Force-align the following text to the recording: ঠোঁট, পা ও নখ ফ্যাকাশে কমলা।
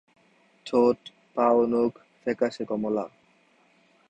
ঠোঁট, 0.65 0.99
পা 1.35 1.45
ও 1.51 1.61
নখ 1.71 1.93
ফ্যাকাশে 2.21 2.63
কমলা। 2.65 3.05